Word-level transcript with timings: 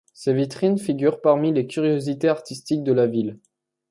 Ses 0.15 0.33
vitrines 0.33 0.79
figurent 0.79 1.21
parmi 1.21 1.53
les 1.53 1.67
curiosités 1.67 2.27
artistiques 2.27 2.83
de 2.83 2.91
la 2.91 3.05
ville. 3.05 3.37